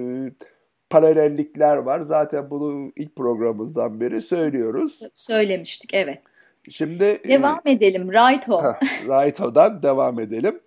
paralellikler 0.90 1.78
var. 1.78 2.02
Zaten 2.02 2.50
bunu 2.50 2.92
ilk 2.96 3.16
programımızdan 3.16 4.02
beri 4.02 4.22
söylüyoruz. 4.22 5.00
Söylemiştik, 5.14 5.94
evet. 5.94 6.22
Şimdi 6.70 7.04
e, 7.04 7.30
devam 7.30 7.62
e, 7.66 7.72
edelim. 7.72 8.14
Raito. 8.14 8.64
Raito'dan 9.08 9.84
devam 9.84 10.20
edelim. 10.20 10.62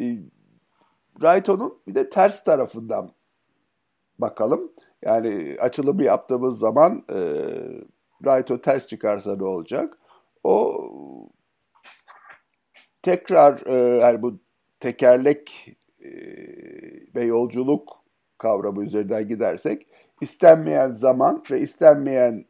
E, 0.00 0.18
Raito'nun 1.22 1.78
bir 1.86 1.94
de 1.94 2.10
ters 2.10 2.44
tarafından 2.44 3.10
bakalım. 4.18 4.72
Yani 5.02 5.56
açılımı 5.60 6.04
yaptığımız 6.04 6.58
zaman 6.58 7.04
e, 7.10 7.18
Raito 8.24 8.60
ters 8.60 8.86
çıkarsa 8.86 9.36
ne 9.36 9.44
olacak? 9.44 9.98
O 10.44 10.84
tekrar 13.02 13.66
e, 13.66 14.00
yani 14.00 14.22
bu 14.22 14.38
tekerlek 14.80 15.76
e, 16.00 16.10
ve 17.14 17.24
yolculuk 17.24 18.02
kavramı 18.38 18.84
üzerinden 18.84 19.28
gidersek 19.28 19.86
istenmeyen 20.20 20.90
zaman 20.90 21.44
ve 21.50 21.60
istenmeyen 21.60 22.44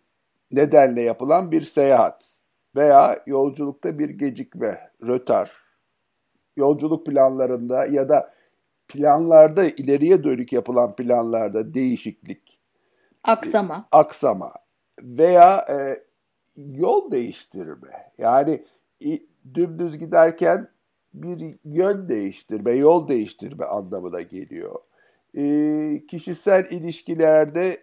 nedenle 0.51 1.03
yapılan 1.03 1.53
bir 1.53 1.63
seyahat 1.63 2.42
veya 2.77 3.23
yolculukta 3.27 3.99
bir 3.99 4.11
gecikme, 4.11 4.91
rötar, 5.03 5.51
yolculuk 6.57 7.07
planlarında 7.07 7.87
ya 7.87 8.09
da 8.09 8.33
planlarda 8.89 9.65
ileriye 9.65 10.25
dönük 10.25 10.53
yapılan 10.53 10.97
planlarda 10.97 11.75
değişiklik, 11.75 12.59
aksama, 13.25 13.89
aksama 13.93 14.53
veya 15.03 15.67
e, 15.69 16.03
yol 16.57 17.11
değiştirme. 17.11 18.13
Yani 18.19 18.65
dümdüz 19.55 19.99
giderken 19.99 20.69
bir 21.15 21.57
yön 21.65 22.09
değiştirme, 22.09 22.73
yol 22.73 23.09
değiştirme 23.09 23.65
anlamına 23.65 24.21
geliyor. 24.21 24.81
E, 25.37 26.07
kişisel 26.07 26.67
ilişkilerde 26.71 27.77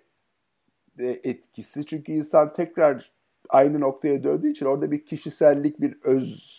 de 0.98 1.22
etkisi 1.24 1.86
çünkü 1.86 2.12
insan 2.12 2.53
tekrar 2.53 3.12
aynı 3.49 3.79
noktaya 3.79 4.23
döndüğü 4.23 4.51
için 4.51 4.65
orada 4.65 4.91
bir 4.91 5.05
kişisellik, 5.05 5.81
bir 5.81 5.97
öz, 6.03 6.49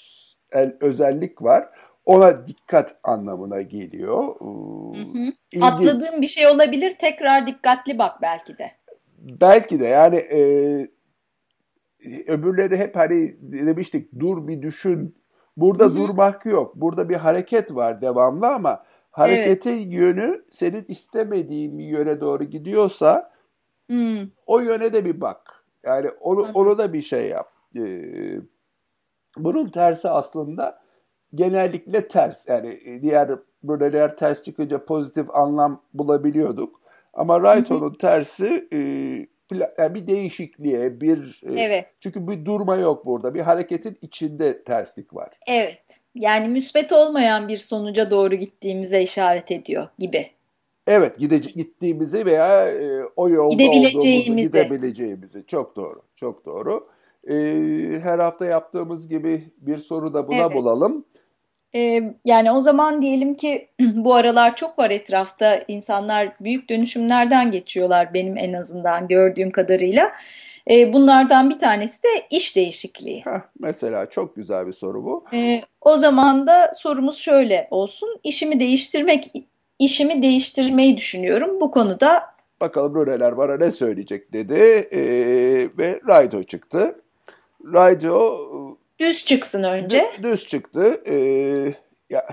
el, 0.53 0.77
özellik 0.81 1.43
var. 1.43 1.69
Ona 2.05 2.47
dikkat 2.47 2.95
anlamına 3.05 3.61
geliyor. 3.61 4.25
Hı 4.39 5.01
hı. 5.01 5.65
Atladığın 5.65 6.23
bir 6.23 6.29
şey 6.29 6.47
olabilir. 6.47 6.95
Tekrar 7.01 7.47
dikkatli 7.47 7.99
bak 7.99 8.23
belki 8.23 8.59
de. 8.59 8.71
Belki 9.41 9.81
de 9.81 9.87
yani 9.87 10.17
e, 10.17 10.41
öbürleri 12.27 12.77
hep 12.77 12.97
hani 12.97 13.37
demiştik 13.41 14.21
dur 14.21 14.49
bir 14.49 14.63
düşün. 14.63 15.17
Burada 15.57 15.85
hı 15.85 15.89
hı. 15.89 15.97
durmak 15.97 16.47
yok. 16.47 16.77
Burada 16.77 17.09
bir 17.09 17.17
hareket 17.17 17.75
var 17.75 18.03
devamlı 18.03 18.47
ama 18.47 18.83
hareketin 19.11 19.77
evet. 19.77 19.93
yönü 19.93 20.45
senin 20.51 20.85
istemediğin 20.89 21.79
bir 21.79 21.85
yöne 21.85 22.21
doğru 22.21 22.45
gidiyorsa 22.45 23.31
hı. 23.91 24.29
o 24.47 24.61
yöne 24.61 24.93
de 24.93 25.05
bir 25.05 25.21
bak. 25.21 25.60
Yani 25.85 26.11
onu, 26.21 26.51
onu 26.55 26.79
da 26.79 26.93
bir 26.93 27.03
şey 27.03 27.29
yap. 27.29 27.53
Ee, 27.77 28.37
bunun 29.37 29.69
tersi 29.69 30.09
aslında 30.09 30.81
genellikle 31.35 32.09
ters. 32.09 32.49
Yani 32.49 33.01
diğer 33.03 33.31
ruleler 33.69 34.17
ters 34.17 34.43
çıkınca 34.43 34.85
pozitif 34.85 35.31
anlam 35.35 35.83
bulabiliyorduk. 35.95 36.81
Ama 37.15 37.43
Raito'nun 37.43 37.95
tersi 37.95 38.69
e, 38.73 38.79
yani 39.79 39.95
bir 39.95 40.07
değişikliğe, 40.07 41.01
bir 41.01 41.41
e, 41.47 41.61
evet. 41.61 41.87
çünkü 42.01 42.29
bir 42.29 42.45
durma 42.45 42.77
yok 42.77 43.07
burada. 43.07 43.35
Bir 43.35 43.41
hareketin 43.41 43.99
içinde 44.03 44.65
terslik 44.65 45.15
var. 45.15 45.29
Evet. 45.47 45.79
Yani 46.15 46.49
müsbet 46.49 46.93
olmayan 46.93 47.49
bir 47.49 47.57
sonuca 47.57 48.11
doğru 48.11 48.35
gittiğimize 48.35 49.03
işaret 49.03 49.51
ediyor 49.51 49.89
gibi. 49.99 50.31
Evet, 50.87 51.19
gidece- 51.19 51.51
gittiğimizi 51.51 52.27
veya 52.27 52.69
e, 52.69 53.05
o 53.17 53.29
yolda 53.29 53.63
gidebileceğimizi. 53.63 54.47
gidebileceğimizi. 54.49 55.47
Çok 55.47 55.77
doğru, 55.77 56.03
çok 56.17 56.47
doğru. 56.47 56.89
E, 57.29 57.35
her 58.03 58.19
hafta 58.19 58.47
yaptığımız 58.47 59.09
gibi 59.09 59.53
bir 59.59 59.79
soru 59.79 60.15
da 60.15 60.29
buna 60.29 60.41
evet. 60.41 60.55
bulalım. 60.55 61.05
Ee, 61.75 62.03
yani 62.25 62.53
o 62.53 62.61
zaman 62.61 63.03
diyelim 63.03 63.35
ki 63.35 63.69
bu 63.81 64.15
aralar 64.15 64.57
çok 64.57 64.79
var 64.79 64.91
etrafta 64.91 65.65
insanlar 65.69 66.33
büyük 66.41 66.71
dönüşümlerden 66.71 67.51
geçiyorlar 67.51 68.15
benim 68.15 68.39
en 68.39 68.53
azından 68.53 69.09
gördüğüm 69.09 69.51
kadarıyla. 69.51 70.13
Ee, 70.71 70.93
bunlardan 70.93 71.51
bir 71.51 71.59
tanesi 71.59 72.03
de 72.03 72.09
iş 72.31 72.57
değişikliği. 72.57 73.21
Heh, 73.25 73.41
mesela 73.59 74.11
çok 74.11 74.37
güzel 74.37 74.67
bir 74.67 74.73
soru 74.73 75.05
bu. 75.05 75.25
Ee, 75.33 75.63
o 75.81 75.97
zaman 75.97 76.47
da 76.47 76.71
sorumuz 76.75 77.19
şöyle 77.19 77.69
olsun. 77.71 78.21
İşimi 78.25 78.61
değiştirmek, 78.61 79.33
işimi 79.81 80.23
değiştirmeyi 80.23 80.97
düşünüyorum 80.97 81.61
bu 81.61 81.71
konuda. 81.71 82.23
Bakalım 82.61 82.95
Röneler 82.95 83.37
bana 83.37 83.57
ne 83.57 83.71
söyleyecek 83.71 84.33
dedi 84.33 84.89
ee, 84.93 85.69
ve 85.79 86.01
Raydo 86.09 86.43
çıktı. 86.43 87.03
Raydo 87.73 88.37
Düz 88.99 89.25
çıksın 89.25 89.63
önce. 89.63 90.11
Düz, 90.19 90.23
düz 90.23 90.47
çıktı. 90.47 91.03
Ee, 91.07 91.75
ya 92.11 92.27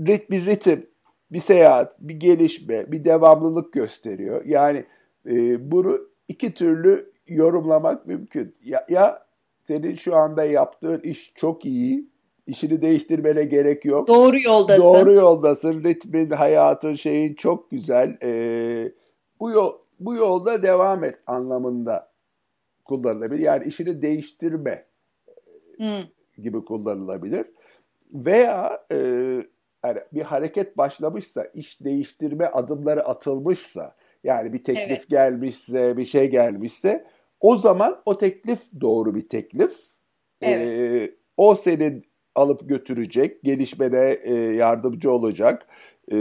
rit 0.00 0.30
bir 0.30 0.46
ritim, 0.46 0.86
bir 1.32 1.40
seyahat, 1.40 2.00
bir 2.00 2.14
gelişme, 2.14 2.92
bir 2.92 3.04
devamlılık 3.04 3.72
gösteriyor. 3.72 4.44
Yani 4.44 4.84
e, 5.26 5.70
bunu 5.70 6.00
iki 6.28 6.54
türlü 6.54 7.12
yorumlamak 7.28 8.06
mümkün. 8.06 8.54
Ya, 8.64 8.86
ya 8.88 9.26
senin 9.62 9.96
şu 9.96 10.16
anda 10.16 10.44
yaptığın 10.44 11.00
iş 11.00 11.32
çok 11.34 11.64
iyi, 11.64 12.06
işini 12.46 12.82
değiştirmene 12.82 13.44
gerek 13.44 13.84
yok. 13.84 14.08
Doğru 14.08 14.40
yoldasın. 14.40 14.82
Doğru 14.82 15.12
yoldasın, 15.12 15.84
ritmin, 15.84 16.30
hayatın, 16.30 16.94
şeyin 16.94 17.34
çok 17.34 17.70
güzel. 17.70 18.18
Ee, 18.22 18.92
bu 19.40 19.50
yol 19.50 19.72
bu 20.00 20.14
yolda 20.14 20.62
devam 20.62 21.04
et 21.04 21.18
anlamında 21.26 22.12
kullanılabilir. 22.84 23.40
Yani 23.40 23.64
işini 23.64 24.02
değiştirme 24.02 24.84
hmm. 25.76 26.42
gibi 26.42 26.64
kullanılabilir. 26.64 27.46
Veya 28.12 28.86
e, 28.92 28.96
yani 29.84 29.98
bir 30.12 30.22
hareket 30.22 30.78
başlamışsa, 30.78 31.44
iş 31.44 31.84
değiştirme 31.84 32.46
adımları 32.46 33.00
atılmışsa, 33.00 33.96
yani 34.24 34.52
bir 34.52 34.64
teklif 34.64 34.90
evet. 34.90 35.08
gelmişse, 35.08 35.96
bir 35.96 36.04
şey 36.04 36.30
gelmişse, 36.30 37.06
o 37.40 37.56
zaman 37.56 38.02
o 38.04 38.18
teklif 38.18 38.60
doğru 38.80 39.14
bir 39.14 39.28
teklif. 39.28 39.76
Evet. 40.42 40.68
E, 40.68 41.14
o 41.36 41.54
senin 41.54 42.04
alıp 42.34 42.68
götürecek, 42.68 43.42
gelişmene 43.42 44.18
e, 44.22 44.34
yardımcı 44.34 45.12
olacak. 45.12 45.66
E, 46.12 46.16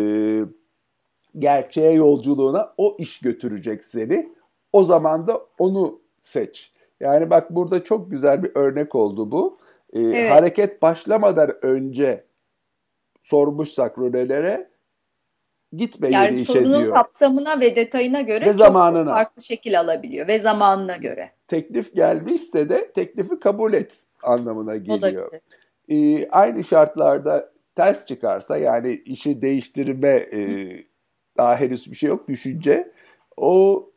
gerçeğe 1.40 1.92
yolculuğuna 1.92 2.74
o 2.78 2.96
iş 3.00 3.20
götürecek 3.20 3.84
seni. 3.84 4.34
O 4.74 4.84
zaman 4.84 5.28
da 5.28 5.42
onu 5.58 6.02
seç. 6.22 6.72
Yani 7.00 7.30
bak 7.30 7.56
burada 7.56 7.84
çok 7.84 8.12
güzel 8.12 8.44
bir 8.44 8.52
örnek 8.56 8.96
oldu 8.96 9.32
bu. 9.32 9.58
Ee, 9.94 10.00
evet. 10.00 10.32
Hareket 10.32 10.82
başlamadan 10.82 11.66
önce 11.66 12.24
sormuşsak 13.22 14.00
rölelere 14.00 14.70
gitme 15.74 16.10
yani 16.10 16.26
yeni 16.26 16.42
işe 16.42 16.54
diyor. 16.54 16.64
Yani 16.66 16.74
sorunun 16.74 16.94
kapsamına 16.94 17.60
ve 17.60 17.76
detayına 17.76 18.22
göre 18.22 18.46
ve 18.46 18.54
zamanına. 18.54 19.06
çok 19.06 19.14
farklı 19.14 19.42
şekil 19.42 19.80
alabiliyor 19.80 20.28
ve 20.28 20.40
zamanına 20.40 20.98
göre. 20.98 21.32
Teklif 21.48 21.96
gelmişse 21.96 22.70
de 22.70 22.92
teklifi 22.92 23.40
kabul 23.40 23.74
et 23.74 24.04
anlamına 24.24 24.76
geliyor. 24.76 25.32
Ee, 25.92 26.30
aynı 26.30 26.64
şartlarda 26.64 27.52
ters 27.76 28.06
çıkarsa 28.06 28.58
yani 28.58 29.02
işi 29.06 29.42
değiştirme 29.42 30.28
e, 30.34 30.70
daha 31.38 31.60
henüz 31.60 31.92
bir 31.92 31.96
şey 31.96 32.10
yok 32.10 32.28
düşünce 32.28 32.92
o 33.38 33.88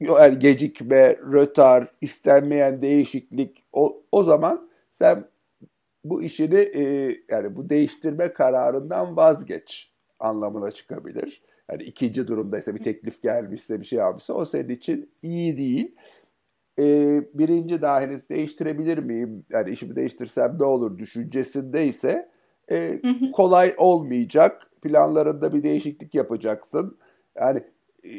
yani 0.00 0.38
gecikme, 0.38 1.16
rötar, 1.32 1.92
istenmeyen 2.00 2.82
değişiklik 2.82 3.64
o, 3.72 4.02
o 4.12 4.22
zaman 4.22 4.70
sen 4.90 5.24
bu 6.04 6.22
işini 6.22 6.58
e, 6.74 7.14
yani 7.28 7.56
bu 7.56 7.70
değiştirme 7.70 8.32
kararından 8.32 9.16
vazgeç 9.16 9.94
anlamına 10.18 10.70
çıkabilir. 10.70 11.42
Yani 11.70 11.82
ikinci 11.82 12.28
durumdaysa 12.28 12.74
bir 12.74 12.82
teklif 12.82 13.22
gelmişse 13.22 13.80
bir 13.80 13.86
şey 13.86 14.02
almışsa 14.02 14.34
o 14.34 14.44
senin 14.44 14.68
için 14.68 15.12
iyi 15.22 15.56
değil. 15.56 15.94
E, 16.78 16.84
birinci 17.34 17.82
daha 17.82 18.00
henüz 18.00 18.28
değiştirebilir 18.28 18.98
miyim? 18.98 19.44
Yani 19.50 19.70
işimi 19.70 19.96
değiştirsem 19.96 20.56
ne 20.60 20.64
olur 20.64 20.98
düşüncesindeyse 20.98 22.28
e, 22.70 23.00
kolay 23.32 23.74
olmayacak. 23.78 24.66
Planlarında 24.82 25.54
bir 25.54 25.62
değişiklik 25.62 26.14
yapacaksın. 26.14 26.98
Yani 27.36 27.58
e, 28.04 28.10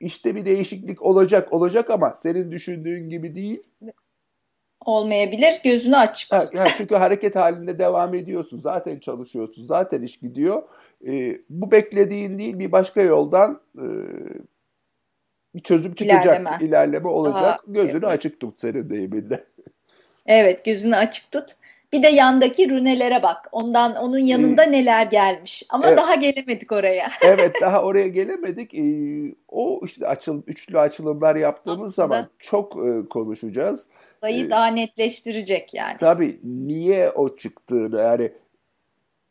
işte 0.00 0.34
bir 0.34 0.44
değişiklik 0.44 1.02
olacak 1.02 1.52
olacak 1.52 1.90
ama 1.90 2.10
senin 2.10 2.50
düşündüğün 2.50 3.08
gibi 3.08 3.34
değil. 3.34 3.62
olmayabilir. 4.84 5.60
Gözünü. 5.64 5.94
Ha, 5.94 6.06
ha, 6.30 6.66
çünkü 6.76 6.94
hareket 6.94 7.36
halinde 7.36 7.78
devam 7.78 8.14
ediyorsun. 8.14 8.60
Zaten 8.60 8.98
çalışıyorsun. 8.98 9.66
Zaten 9.66 10.02
iş 10.02 10.18
gidiyor. 10.18 10.62
E, 11.06 11.38
bu 11.50 11.70
beklediğin 11.70 12.38
değil 12.38 12.58
bir 12.58 12.72
başka 12.72 13.02
yoldan 13.02 13.60
e, 13.78 13.86
bir 15.54 15.60
çözüm 15.60 15.94
çıkacak. 15.94 16.24
İlerleme. 16.24 16.58
ilerleme 16.60 17.08
olacak. 17.08 17.42
Daha- 17.42 17.58
Gözünü 17.66 18.06
açık 18.06 18.40
tut 18.40 18.60
senin 18.60 18.90
deyiminle. 18.90 19.44
Evet, 20.26 20.64
gözünü 20.64 20.96
açık 20.96 21.30
tut. 21.32 21.44
Bir 21.92 22.02
de 22.02 22.08
yandaki 22.08 22.70
rünelere 22.70 23.22
bak. 23.22 23.48
Ondan 23.52 23.96
onun 23.96 24.18
yanında 24.18 24.62
neler 24.62 25.06
gelmiş. 25.06 25.62
Ama 25.70 25.86
Evet. 25.88 25.98
daha 25.98 26.14
gelemedik 26.14 26.72
oraya. 26.72 27.08
Evet 27.22 27.52
daha 27.60 27.82
oraya 27.84 28.08
gelemedik. 28.08 28.74
E, 28.74 28.82
o 29.48 29.80
işte 29.84 30.06
açıl, 30.06 30.42
üçlü 30.46 30.78
açılımlar 30.78 31.36
yaptığımız 31.36 31.88
Aslında- 31.88 32.08
zaman 32.08 32.28
çok 32.38 32.76
e, 32.86 33.08
konuşacağız. 33.08 33.88
Sayıyı 34.20 34.46
Ee, 34.46 34.50
daha 34.50 34.66
netleştirecek 34.66 35.74
yani. 35.74 35.96
Tabii 36.00 36.40
niye 36.44 37.10
o 37.10 37.36
çıktığını 37.36 38.00
yani 38.00 38.32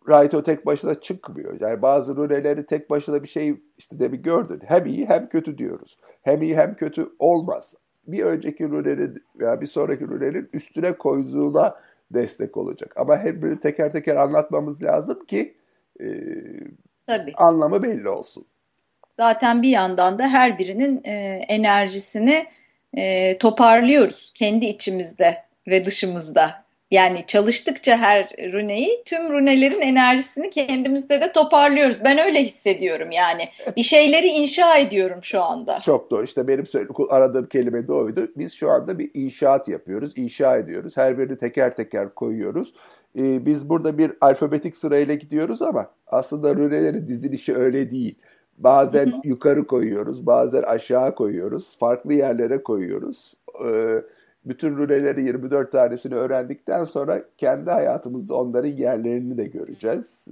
Raito 0.09 0.43
tek 0.43 0.65
başına 0.65 0.95
çıkmıyor. 0.95 1.61
Yani 1.61 1.81
bazı 1.81 2.15
rüneleri 2.15 2.65
tek 2.65 2.89
başına 2.89 3.23
bir 3.23 3.27
şey 3.27 3.55
işte 3.77 3.99
de 3.99 4.11
bir 4.11 4.17
gördün. 4.17 4.61
Hem 4.65 4.85
iyi 4.85 5.05
hem 5.05 5.29
kötü 5.29 5.57
diyoruz. 5.57 5.97
Hem 6.21 6.41
iyi 6.41 6.57
hem 6.57 6.75
kötü 6.75 7.09
olmaz. 7.19 7.75
Bir 8.07 8.23
önceki 8.23 8.63
rünenin 8.63 9.23
veya 9.39 9.61
bir 9.61 9.67
sonraki 9.67 10.07
rünenin 10.07 10.47
üstüne 10.53 10.93
koyduğuna 10.93 11.75
destek 12.11 12.57
olacak. 12.57 12.93
Ama 12.95 13.17
her 13.17 13.41
birini 13.41 13.59
teker 13.59 13.91
teker 13.91 14.15
anlatmamız 14.15 14.83
lazım 14.83 15.25
ki 15.25 15.55
e, 16.01 16.05
Tabii. 17.07 17.33
anlamı 17.35 17.83
belli 17.83 18.09
olsun. 18.09 18.45
Zaten 19.11 19.61
bir 19.61 19.69
yandan 19.69 20.19
da 20.19 20.27
her 20.27 20.59
birinin 20.59 21.01
e, 21.03 21.41
enerjisini 21.47 22.45
e, 22.93 23.37
toparlıyoruz 23.37 24.31
kendi 24.35 24.65
içimizde 24.65 25.37
ve 25.67 25.85
dışımızda. 25.85 26.62
Yani 26.93 27.23
çalıştıkça 27.27 27.97
her 27.97 28.29
rüneyi 28.29 29.03
tüm 29.05 29.33
rünelerin 29.33 29.81
enerjisini 29.81 30.49
kendimizde 30.49 31.21
de 31.21 31.31
toparlıyoruz. 31.31 31.99
Ben 32.03 32.17
öyle 32.17 32.43
hissediyorum 32.43 33.11
yani. 33.11 33.49
Bir 33.77 33.83
şeyleri 33.83 34.27
inşa 34.27 34.77
ediyorum 34.77 35.19
şu 35.21 35.43
anda. 35.43 35.79
Çok 35.81 36.11
doğru. 36.11 36.23
İşte 36.23 36.47
benim 36.47 36.65
aradığım 37.09 37.45
kelime 37.47 37.87
de 37.87 37.93
oydu. 37.93 38.27
Biz 38.37 38.53
şu 38.53 38.69
anda 38.69 38.99
bir 38.99 39.11
inşaat 39.13 39.67
yapıyoruz, 39.67 40.17
inşa 40.17 40.57
ediyoruz. 40.57 40.97
Her 40.97 41.17
birini 41.17 41.37
teker 41.37 41.75
teker 41.75 42.13
koyuyoruz. 42.13 42.73
Ee, 43.17 43.45
biz 43.45 43.69
burada 43.69 43.97
bir 43.97 44.11
alfabetik 44.21 44.77
sırayla 44.77 45.13
gidiyoruz 45.13 45.61
ama 45.61 45.91
aslında 46.07 46.55
rölelerin 46.55 47.07
dizilişi 47.07 47.55
öyle 47.55 47.91
değil. 47.91 48.15
Bazen 48.57 49.21
yukarı 49.23 49.67
koyuyoruz, 49.67 50.25
bazen 50.25 50.63
aşağı 50.63 51.15
koyuyoruz, 51.15 51.77
farklı 51.77 52.13
yerlere 52.13 52.63
koyuyoruz. 52.63 53.33
Ee, 53.65 54.01
bütün 54.45 54.77
rüleleri 54.77 55.23
24 55.23 55.71
tanesini 55.71 56.15
öğrendikten 56.15 56.83
sonra 56.83 57.23
kendi 57.37 57.71
hayatımızda 57.71 58.35
onların 58.35 58.69
yerlerini 58.69 59.37
de 59.37 59.45
göreceğiz. 59.45 60.27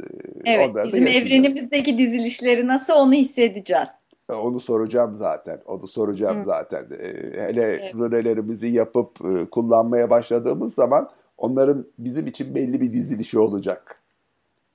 Ee, 0.46 0.54
Evet, 0.54 0.70
onları 0.70 0.86
bizim 0.88 1.08
evrenimizdeki 1.08 1.98
dizilişleri 1.98 2.68
nasıl 2.68 2.94
onu 2.94 3.14
hissedeceğiz. 3.14 3.90
Onu 4.30 4.60
soracağım 4.60 5.16
zaten. 5.16 5.60
Onu 5.66 5.88
soracağım 5.88 6.42
Hı. 6.42 6.46
zaten. 6.46 6.86
Ee, 7.00 7.08
hele 7.42 7.64
Evet. 7.64 7.96
rönelerimizi 7.96 8.68
yapıp 8.68 9.26
e, 9.26 9.46
kullanmaya 9.46 10.10
başladığımız 10.10 10.74
zaman 10.74 11.10
onların 11.38 11.86
bizim 12.00 12.28
için 12.28 12.56
belli 12.56 12.82
bir 12.82 12.92
dizilişi 12.92 13.40
olacak. 13.40 14.02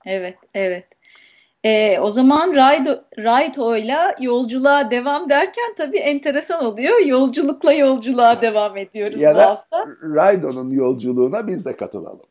Evet, 0.07 0.38
evet. 0.55 0.85
Ee, 1.66 2.00
o 2.00 2.11
zaman 2.11 2.55
Raito, 2.57 3.05
Raito'yla 3.18 4.14
yolculuğa 4.20 4.90
devam 4.90 5.29
derken 5.29 5.74
tabii 5.76 5.98
enteresan 5.98 6.64
oluyor. 6.64 7.00
Yolculukla 7.00 7.72
yolculuğa 7.72 8.40
devam 8.40 8.76
ediyoruz 8.76 9.20
Ya 9.20 9.35
bu 9.35 9.38
da 9.38 9.46
hafta. 9.46 9.87
Raido'nun 10.02 10.70
yolculuğuna 10.70 11.46
biz 11.46 11.66
de 11.66 11.76
katılalım. 11.76 12.26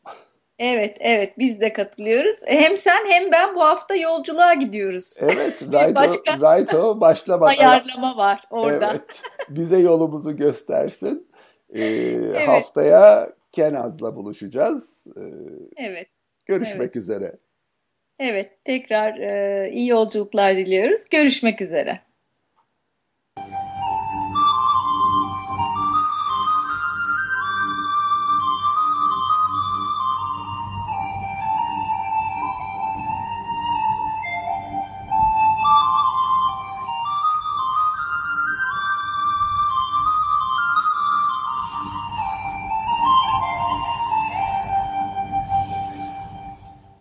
Evet, 0.58 0.96
evet 1.00 1.38
biz 1.38 1.60
de 1.60 1.72
katılıyoruz. 1.72 2.42
E, 2.46 2.60
Hem 2.60 2.76
sen 2.76 3.06
hem 3.08 3.32
ben 3.32 3.54
bu 3.54 3.60
hafta 3.64 3.94
yolculuğa 3.96 4.54
gidiyoruz. 4.54 5.14
Evet, 5.20 5.62
Raito, 5.72 5.94
başka 5.94 6.40
Raito 6.40 7.00
başla 7.00 7.40
bak. 7.40 7.58
Ayarlama 7.58 8.16
var 8.16 8.44
orada. 8.50 8.90
Evet, 8.90 9.22
bize 9.48 9.78
yolumuzu 9.78 10.36
göstersin. 10.36 11.28
Ee, 11.74 12.44
Haftaya 12.46 13.30
Kenaz'la 13.52 14.16
buluşacağız. 14.16 15.06
Ee, 15.16 15.20
Evet, 15.76 16.08
görüşmek 16.46 16.80
Evet. 16.80 16.96
üzere. 16.96 17.32
Evet. 18.18 18.64
Tekrar 18.64 19.18
e, 19.18 19.70
iyi 19.72 19.88
yolculuklar 19.88 20.56
diliyoruz. 20.56 21.08
Görüşmek 21.08 21.60
üzere. 21.60 22.05